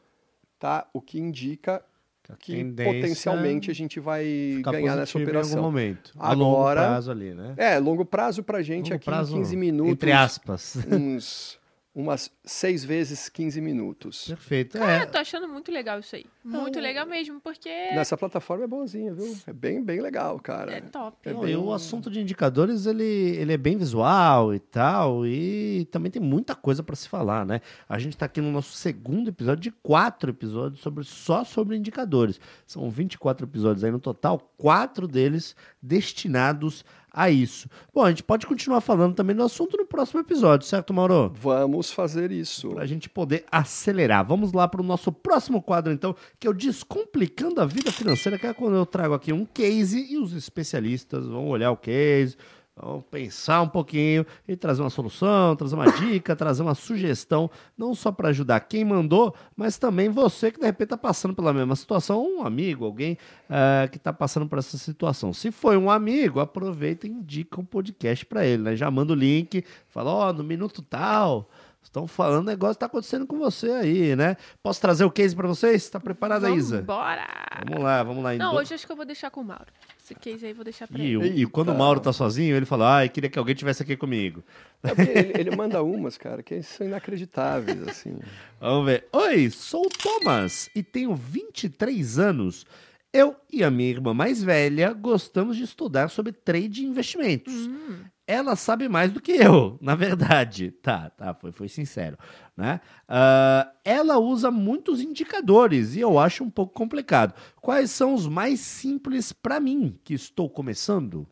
[0.59, 0.89] tá?
[0.93, 1.83] O que indica
[2.29, 5.61] A que potencialmente a gente vai ganhar nessa positivo Em algum operação.
[5.61, 6.11] momento.
[6.17, 7.53] A longo Agora- prazo ali, né?
[7.57, 9.91] É, longo prazo pra gente Longo aqui, prazo, 15 minutos.
[9.93, 10.77] Entre aspas.
[10.91, 11.57] uns
[11.95, 14.25] umas seis vezes 15 minutos.
[14.27, 14.77] Perfeito.
[14.77, 16.25] Cara, É, eu tô achando muito legal isso aí.
[16.43, 19.33] Muito legal mesmo, porque Nessa plataforma é bonzinha, viu?
[19.47, 20.73] É bem, bem legal, cara.
[20.73, 21.17] é top.
[21.23, 25.25] É Não, bem- e o assunto de indicadores, ele, ele é bem visual e tal,
[25.25, 27.61] e também tem muita coisa para se falar, né?
[27.87, 32.39] A gente está aqui no nosso segundo episódio de quatro episódios sobre, só sobre indicadores.
[32.67, 37.69] São 24 episódios aí no total, quatro deles destinados a isso.
[37.93, 41.31] Bom, a gente pode continuar falando também do assunto no próximo episódio, certo, Mauro?
[41.33, 42.69] Vamos fazer isso.
[42.69, 44.25] Para a gente poder acelerar.
[44.25, 48.37] Vamos lá para o nosso próximo quadro, então, que é o Descomplicando a Vida Financeira,
[48.37, 52.35] que é quando eu trago aqui um case e os especialistas vão olhar o case,
[52.75, 57.95] vão pensar um pouquinho e trazer uma solução, trazer uma dica, trazer uma sugestão, não
[57.95, 61.75] só para ajudar quem mandou, mas também você que de repente está passando pela mesma
[61.75, 63.17] situação, um amigo, alguém
[63.49, 65.31] eh, que está passando por essa situação.
[65.31, 68.75] Se foi um amigo, aproveita e indica um podcast para ele, né?
[68.75, 71.49] Já manda o link, fala, ó, no minuto tal.
[71.81, 74.35] Estão falando negócio que tá acontecendo com você aí, né?
[74.61, 75.87] Posso trazer o case para vocês?
[75.87, 76.81] Tá preparada, Isa?
[76.81, 77.27] Bora!
[77.63, 78.33] Vamos lá, vamos lá.
[78.33, 79.67] Não, Indo- hoje acho que eu vou deixar com o Mauro.
[80.05, 81.41] Esse case aí vou deixar pra E, ele.
[81.41, 81.79] e quando o Eita.
[81.79, 84.43] Mauro tá sozinho, ele fala, ai, queria que alguém tivesse aqui comigo.
[84.83, 88.19] É porque ele, ele manda umas, cara, que são inacreditáveis, assim.
[88.59, 89.07] Vamos ver.
[89.11, 92.67] Oi, sou o Thomas e tenho 23 anos.
[93.11, 97.53] Eu e a minha irmã mais velha gostamos de estudar sobre trade e investimentos.
[97.67, 100.73] Hum, ela sabe mais do que eu, na verdade.
[100.85, 102.15] Tá, tá, foi, foi sincero,
[102.55, 102.79] né?
[103.09, 107.33] Uh, ela usa muitos indicadores e eu acho um pouco complicado.
[107.59, 111.25] Quais são os mais simples para mim, que estou começando?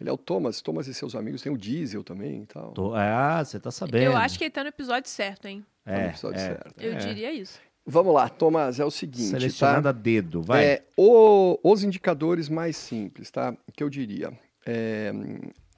[0.00, 2.72] Ele é o Thomas, Thomas e seus amigos, tem o Diesel também e tal.
[2.72, 4.04] Tô, ah, você tá sabendo.
[4.04, 5.64] Eu acho que ele tá no episódio certo, hein?
[5.84, 6.74] É, tá no episódio é, certo.
[6.78, 6.96] Eu é.
[6.96, 7.58] diria isso.
[7.84, 9.30] Vamos lá, Thomas, é o seguinte.
[9.30, 9.88] Selecionado tá?
[9.88, 10.64] a dedo, vai.
[10.64, 13.56] É, o, os indicadores mais simples, tá?
[13.74, 14.32] Que eu diria.
[14.64, 15.12] É,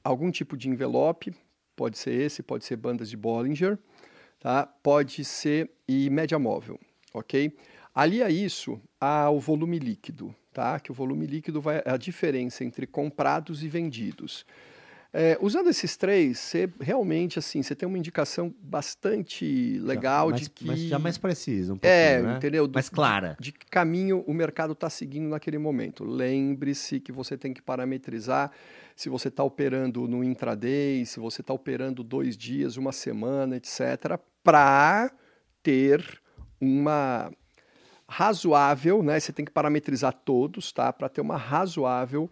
[0.05, 1.35] algum tipo de envelope,
[1.77, 3.79] pode ser esse, pode ser bandas de Bollinger,
[4.38, 4.67] tá?
[4.67, 6.79] Pode ser e média móvel,
[7.15, 7.57] ok?
[7.95, 10.81] Ali a isso, há o volume líquido, tá?
[10.81, 14.47] Que o volume líquido vai a diferença entre comprados e vendidos.
[15.14, 20.48] É, usando esses três, você realmente assim, você tem uma indicação bastante legal mais, de
[20.48, 22.37] que mas já mais precisa, um é, né?
[22.37, 22.70] entendeu?
[22.72, 23.37] mais clara.
[23.38, 26.03] De que caminho o mercado está seguindo naquele momento.
[26.03, 28.51] Lembre-se que você tem que parametrizar
[28.96, 34.18] se você está operando no intraday, se você está operando dois dias, uma semana, etc.,
[34.42, 35.12] para
[35.62, 36.03] ter
[36.59, 37.31] uma
[38.09, 39.20] razoável, né?
[39.20, 40.90] Você tem que parametrizar todos, tá?
[40.90, 42.31] Para ter uma razoável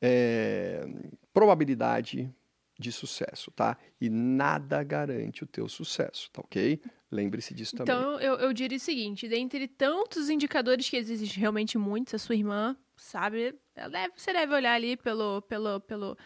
[0.00, 0.86] é,
[1.32, 2.32] probabilidade
[2.78, 3.76] de sucesso, tá?
[4.00, 6.80] E nada garante o teu sucesso, tá ok?
[7.10, 7.94] Lembre-se disso também.
[7.94, 12.34] Então, eu, eu diria o seguinte, dentre tantos indicadores que existem realmente muitos, a sua
[12.34, 16.16] irmã sabe, deve, você deve olhar ali pelo, pelo, pelo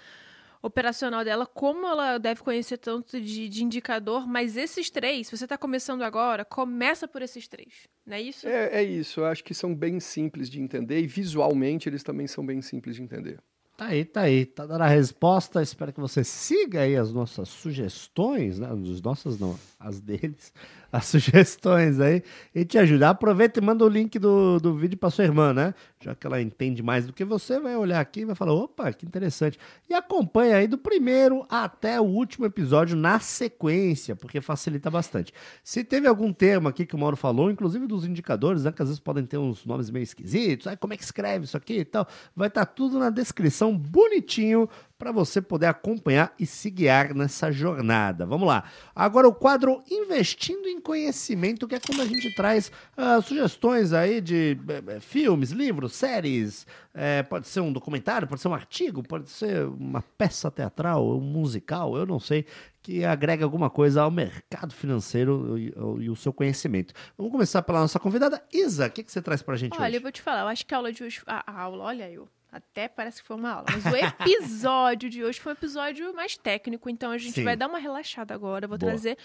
[0.62, 5.44] operacional dela, como ela deve conhecer tanto de, de indicador, mas esses três, se você
[5.44, 8.46] está começando agora, começa por esses três, não é isso?
[8.46, 12.26] É, é isso, eu acho que são bem simples de entender e visualmente eles também
[12.26, 13.40] são bem simples de entender.
[13.76, 14.46] Tá aí, tá aí.
[14.46, 15.60] Tá dando a resposta.
[15.62, 18.68] Espero que você siga aí as nossas sugestões, né?
[18.70, 20.52] As nossas não, as deles
[20.96, 22.22] as sugestões aí
[22.54, 23.10] e te ajudar.
[23.10, 25.74] Aproveita e manda o link do, do vídeo para sua irmã, né?
[26.00, 28.92] Já que ela entende mais do que você, vai olhar aqui e vai falar: opa,
[28.92, 29.58] que interessante.
[29.88, 35.32] E acompanha aí do primeiro até o último episódio na sequência, porque facilita bastante.
[35.64, 38.70] Se teve algum termo aqui que o Mauro falou, inclusive dos indicadores, né?
[38.70, 41.56] Que às vezes podem ter uns nomes meio esquisitos, aí como é que escreve isso
[41.56, 46.46] aqui e tal, vai estar tá tudo na descrição bonitinho para você poder acompanhar e
[46.46, 48.24] se guiar nessa jornada.
[48.24, 48.64] Vamos lá.
[48.94, 54.20] Agora o quadro Investindo em Conhecimento, que é quando a gente traz uh, sugestões aí
[54.20, 59.28] de uh, filmes, livros, séries, uh, pode ser um documentário, pode ser um artigo, pode
[59.30, 62.46] ser uma peça teatral, um musical, eu não sei,
[62.80, 66.94] que agrega alguma coisa ao mercado financeiro e, e, o seu conhecimento.
[67.16, 68.42] Vamos começar pela nossa convidada.
[68.52, 69.88] Isa, o que, que você traz para a gente olha, hoje?
[69.88, 71.20] Olha, eu vou te falar, eu acho que a aula de hoje...
[71.26, 73.66] A, a aula, olha eu até parece que foi uma aula.
[73.72, 77.44] Mas o episódio de hoje foi um episódio mais técnico, então a gente Sim.
[77.44, 78.66] vai dar uma relaxada agora.
[78.66, 78.92] Eu vou Boa.
[78.92, 79.18] trazer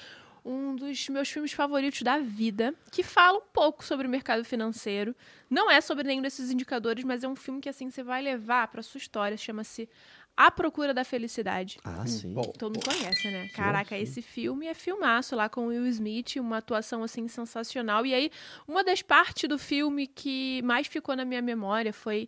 [0.43, 5.15] um dos meus filmes favoritos da vida, que fala um pouco sobre o mercado financeiro.
[5.47, 8.67] Não é sobre nenhum desses indicadores, mas é um filme que assim você vai levar
[8.69, 9.37] para sua história.
[9.37, 9.87] Chama-se
[10.35, 11.77] A Procura da Felicidade.
[11.83, 12.33] Ah, sim.
[12.33, 13.47] Bom, Todo mundo conhece, né?
[13.49, 14.01] Caraca, sim.
[14.01, 18.05] esse filme é filmaço lá com o Will Smith, uma atuação assim sensacional.
[18.05, 18.31] E aí,
[18.67, 22.27] uma das partes do filme que mais ficou na minha memória foi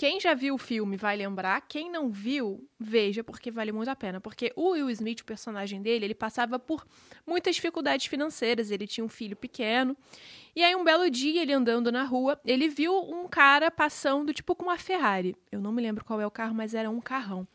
[0.00, 3.94] quem já viu o filme vai lembrar, quem não viu, veja, porque vale muito a
[3.94, 4.18] pena.
[4.18, 6.86] Porque o Will Smith, o personagem dele, ele passava por
[7.26, 8.70] muitas dificuldades financeiras.
[8.70, 9.94] Ele tinha um filho pequeno.
[10.56, 14.54] E aí, um belo dia, ele andando na rua, ele viu um cara passando, tipo,
[14.54, 15.36] com uma Ferrari.
[15.52, 17.46] Eu não me lembro qual é o carro, mas era um carrão.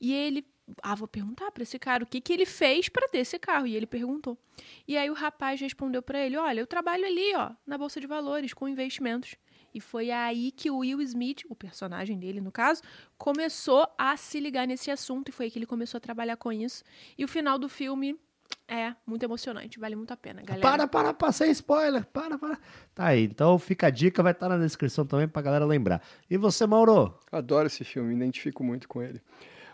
[0.00, 0.46] E ele
[0.84, 3.66] ah, vou perguntar para esse cara o que, que ele fez para ter esse carro.
[3.66, 4.38] E ele perguntou.
[4.86, 8.06] E aí o rapaz respondeu para ele: Olha, eu trabalho ali, ó, na bolsa de
[8.06, 9.34] valores com investimentos.
[9.74, 12.82] E foi aí que o Will Smith, o personagem dele no caso,
[13.16, 16.52] começou a se ligar nesse assunto e foi aí que ele começou a trabalhar com
[16.52, 16.82] isso.
[17.16, 18.18] E o final do filme
[18.66, 20.62] é muito emocionante, vale muito a pena, galera.
[20.62, 22.58] Para, para, passei spoiler, para, para.
[22.94, 26.02] Tá aí, então fica a dica, vai estar na descrição também pra galera lembrar.
[26.28, 27.18] E você, Mauro?
[27.32, 29.20] Adoro esse filme, me identifico muito com ele.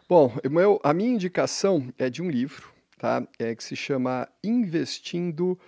[0.09, 3.27] Bom, meu, a minha indicação é de um livro, tá?
[3.39, 5.59] É que se chama Investindo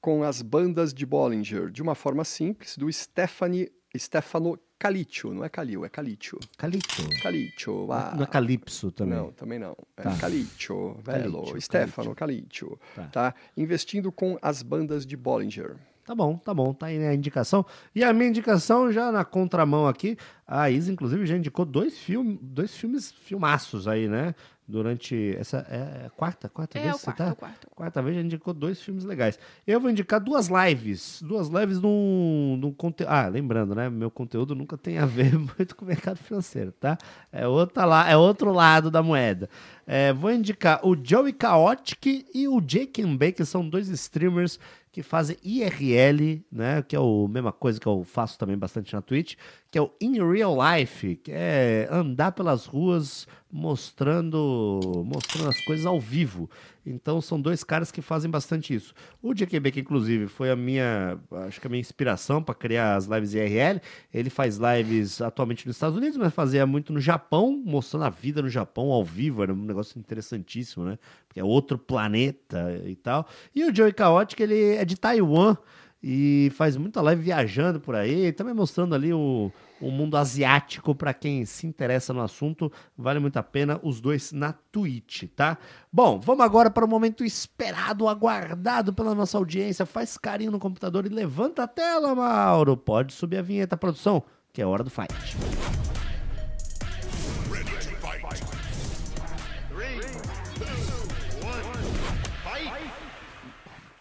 [0.00, 5.48] com as bandas de Bollinger, de uma forma simples, do Stephanie Stefano Caliccio, não é
[5.48, 6.38] Calil, é Caliccio.
[6.56, 7.08] Caliccio.
[7.22, 7.92] Caliccio.
[7.92, 9.18] Ah, não é Calypso também?
[9.18, 9.76] Não, também não.
[9.96, 10.16] É tá.
[10.16, 12.78] Caliccio, velho, Stefano Caliccio.
[12.94, 13.04] Tá.
[13.04, 13.34] tá.
[13.56, 15.76] Investindo com as bandas de Bollinger.
[16.04, 17.66] Tá bom, tá bom, tá aí a indicação.
[17.94, 22.38] E a minha indicação, já na contramão aqui, a Isa, inclusive, já indicou dois, filmes,
[22.40, 24.34] dois filmes filmaços aí, né?
[24.68, 25.66] Durante essa.
[25.70, 27.34] É a quarta, quarta é, vez que você tá?
[27.34, 27.66] Quarta.
[27.74, 29.38] quarta vez já indicou dois filmes legais.
[29.66, 31.22] Eu vou indicar duas lives.
[31.22, 33.08] Duas lives num, num conteúdo.
[33.10, 33.88] Ah, lembrando, né?
[33.88, 36.98] Meu conteúdo nunca tem a ver muito com o mercado financeiro, tá?
[37.32, 39.48] É, outra lá, é outro lado da moeda.
[39.90, 44.60] É, vou indicar o Joey Chaotic e o Jake Mbe, que são dois streamers
[44.92, 46.82] que fazem IRL, né?
[46.82, 49.36] Que é a mesma coisa que eu faço também bastante na Twitch,
[49.70, 55.86] que é o In Real Life, que é andar pelas ruas mostrando, mostrando as coisas
[55.86, 56.50] ao vivo.
[56.90, 58.94] Então são dois caras que fazem bastante isso.
[59.22, 63.06] O JQB, que inclusive foi a minha, acho que a minha inspiração para criar as
[63.06, 63.80] lives IRL,
[64.12, 68.42] ele faz lives atualmente nos Estados Unidos, mas fazia muito no Japão, mostrando a vida
[68.42, 70.98] no Japão ao vivo, era um negócio interessantíssimo, né?
[71.26, 73.28] Porque é outro planeta e tal.
[73.54, 75.56] E o Joey Chaotic, ele é de Taiwan,
[76.02, 81.12] e faz muita live viajando por aí, também mostrando ali o, o mundo asiático para
[81.12, 82.70] quem se interessa no assunto.
[82.96, 85.58] Vale muito a pena os dois na Twitch, tá?
[85.92, 89.84] Bom, vamos agora para o momento esperado, aguardado pela nossa audiência.
[89.84, 92.76] Faz carinho no computador e levanta a tela, Mauro.
[92.76, 95.12] Pode subir a vinheta, produção, que é hora do fight.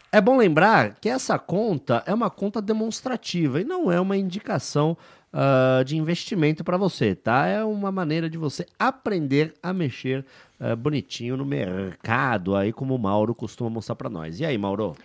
[0.09, 4.97] É bom lembrar que essa conta é uma conta demonstrativa e não é uma indicação
[5.33, 7.45] uh, de investimento para você, tá?
[7.45, 10.25] É uma maneira de você aprender a mexer
[10.61, 14.39] uh, bonitinho no mercado, aí como o Mauro costuma mostrar para nós.
[14.39, 14.95] E aí, Mauro?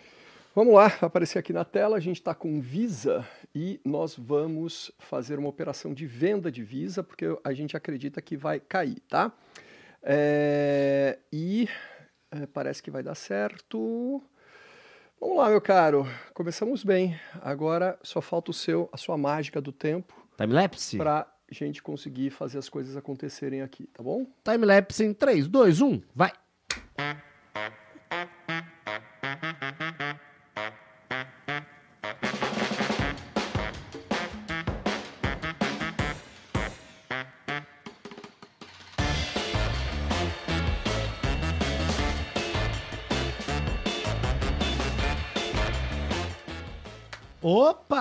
[0.55, 5.37] Vamos lá, aparecer aqui na tela, a gente está com Visa e nós vamos fazer
[5.37, 9.33] uma operação de venda de Visa, porque a gente acredita que vai cair, tá?
[10.01, 11.69] É, e
[12.31, 14.23] é, parece que vai dar certo.
[15.23, 16.05] Vamos lá, meu caro.
[16.35, 17.17] Começamos bem.
[17.41, 20.13] Agora só falta o seu, a sua mágica do tempo.
[20.37, 20.99] Timelapse?
[20.99, 24.27] Pra gente conseguir fazer as coisas acontecerem aqui, tá bom?
[24.43, 26.33] Timelapse em 3, 2, 1, vai!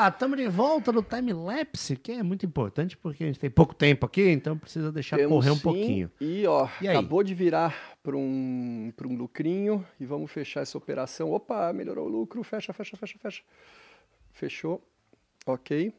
[0.07, 4.05] Estamos de volta no time-lapse, que é muito importante porque a gente tem pouco tempo
[4.05, 6.11] aqui, então precisa deixar Temos correr um sim, pouquinho.
[6.19, 10.77] E ó, E acabou de virar para um, pra um lucrinho e vamos fechar essa
[10.77, 11.31] operação.
[11.31, 13.43] Opa, melhorou o lucro, fecha, fecha, fecha, fecha.
[14.31, 14.81] Fechou,
[15.45, 15.93] ok.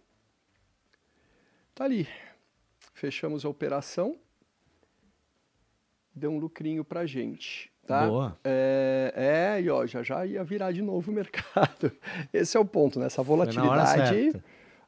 [1.75, 2.07] Tá ali.
[2.93, 4.17] Fechamos a operação.
[6.15, 7.72] Deu um lucrinho pra gente.
[7.93, 8.07] Tá?
[8.07, 8.39] Boa.
[8.43, 9.13] É,
[9.59, 11.93] é, e ó, já já ia virar de novo o mercado.
[12.33, 13.07] Esse é o ponto, né?
[13.07, 14.33] Essa volatilidade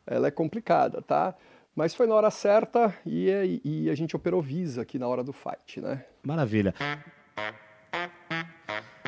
[0.07, 1.35] ela é complicada, tá?
[1.75, 5.33] Mas foi na hora certa e, e a gente operou Visa aqui na hora do
[5.33, 6.05] fight, né?
[6.23, 6.73] Maravilha.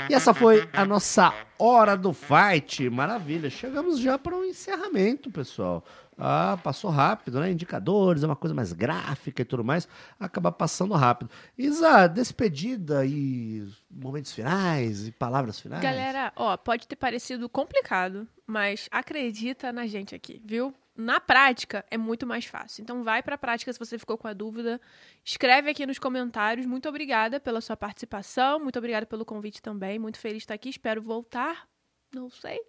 [0.08, 2.88] E essa foi a nossa hora do fight.
[2.90, 3.50] Maravilha.
[3.50, 5.84] Chegamos já para um encerramento, pessoal.
[6.18, 7.50] Ah, passou rápido, né?
[7.50, 9.86] Indicadores, é uma coisa mais gráfica e tudo mais.
[10.18, 11.30] Acaba passando rápido.
[11.58, 15.82] Isa, despedida e momentos finais e palavras finais.
[15.82, 20.74] Galera, ó, pode ter parecido complicado, mas acredita na gente aqui, viu?
[20.96, 22.82] Na prática é muito mais fácil.
[22.82, 24.80] Então vai pra prática se você ficou com a dúvida.
[25.24, 26.66] Escreve aqui nos comentários.
[26.66, 29.98] Muito obrigada pela sua participação, muito obrigada pelo convite também.
[29.98, 30.70] Muito feliz de estar aqui.
[30.70, 31.68] Espero voltar.
[32.14, 32.60] Não sei.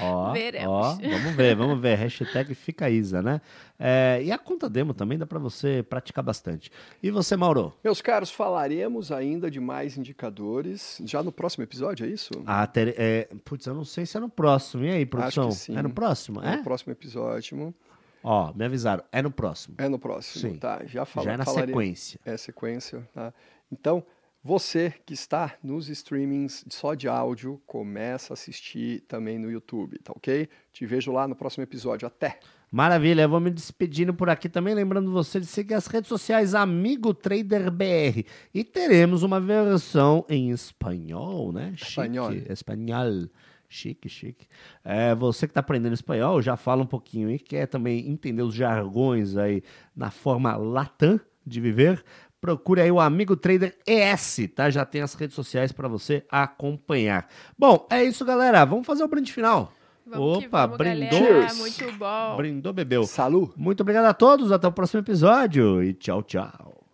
[0.00, 0.68] Ó, Veremos.
[0.68, 1.96] ó, vamos ver, vamos ver.
[1.98, 3.40] Hashtag fica Isa, né?
[3.78, 6.70] É, e a conta demo também dá para você praticar bastante.
[7.02, 7.74] E você, Mauro?
[7.82, 12.30] Meus caros, falaremos ainda de mais indicadores já no próximo episódio, é isso?
[12.46, 14.84] Ah, ter, é, putz, eu não sei se é no próximo.
[14.84, 15.50] E aí, produção?
[15.50, 15.76] sim.
[15.76, 16.40] É no próximo?
[16.42, 16.56] É?
[16.56, 17.74] No próximo episódio.
[18.22, 19.02] Ó, me avisaram.
[19.10, 19.74] É no próximo.
[19.78, 20.58] É no próximo, Sim.
[20.58, 20.82] tá?
[20.86, 21.70] Já fala, Já é na falaremos.
[21.72, 22.20] sequência.
[22.24, 23.34] É sequência, tá?
[23.70, 24.04] Então,
[24.44, 30.12] você que está nos streamings só de áudio, começa a assistir também no YouTube, tá
[30.12, 30.48] ok?
[30.72, 32.08] Te vejo lá no próximo episódio.
[32.08, 32.40] Até!
[32.70, 36.54] Maravilha, eu vou me despedindo por aqui também, lembrando você de seguir as redes sociais
[36.54, 38.24] Amigo Trader BR.
[38.52, 41.74] E teremos uma versão em espanhol, né?
[41.76, 42.32] Chique, Espanhol.
[42.32, 43.28] Espanhol.
[43.68, 44.46] Chique, chique.
[44.84, 48.54] É, você que está aprendendo espanhol, já fala um pouquinho e quer também entender os
[48.54, 49.62] jargões aí
[49.94, 52.04] na forma latam de viver,
[52.42, 54.68] procure aí o Amigo Trader ES, tá?
[54.68, 57.28] Já tem as redes sociais para você acompanhar.
[57.56, 58.64] Bom, é isso, galera.
[58.64, 59.72] Vamos fazer o brinde final.
[60.04, 61.20] Vamos Opa, vamos, brindou.
[61.20, 61.48] galera.
[61.48, 61.58] Cheers.
[61.58, 62.36] Muito bom.
[62.36, 63.04] Brindou, bebeu.
[63.04, 63.54] Salu!
[63.56, 66.84] Muito obrigado a todos, até o próximo episódio e tchau, tchau.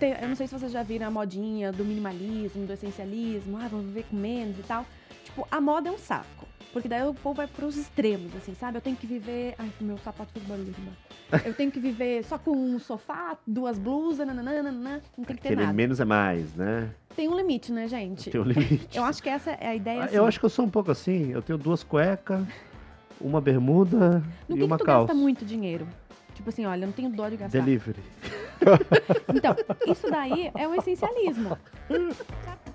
[0.00, 3.86] Eu não sei se vocês já viram a modinha do minimalismo, do essencialismo, ah, vamos
[3.86, 4.86] viver com menos e tal.
[5.30, 6.46] Tipo, a moda é um saco.
[6.72, 8.78] Porque daí o povo vai pros extremos, assim, sabe?
[8.78, 9.56] Eu tenho que viver.
[9.58, 11.48] Ai, meu sapato fez barulho aqui embaixo.
[11.48, 15.42] Eu tenho que viver só com um sofá, duas blusas, nananã, nananã, não tem que
[15.42, 15.72] ter Aquele nada.
[15.72, 16.90] menos é mais, né?
[17.16, 18.30] Tem um limite, né, gente?
[18.30, 18.96] Tem um limite.
[18.96, 20.04] Eu acho que essa é a ideia.
[20.04, 20.14] Assim.
[20.14, 21.32] Eu acho que eu sou um pouco assim.
[21.32, 22.46] Eu tenho duas cuecas,
[23.20, 25.06] uma bermuda No e que, uma que tu calça.
[25.08, 25.88] gasta muito dinheiro?
[26.34, 27.58] Tipo assim, olha, eu não tenho dó de gastar.
[27.58, 27.98] Delivery.
[29.34, 29.56] Então,
[29.90, 31.58] isso daí é o essencialismo.